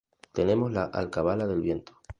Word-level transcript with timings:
Tenemos 0.31 0.71
la 0.71 0.85
"Alcabala 0.85 1.45
del 1.45 1.61
Viento. 1.61 1.93